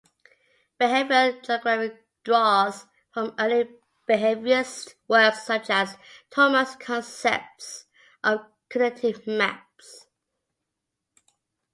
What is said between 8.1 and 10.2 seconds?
of "cognitive maps".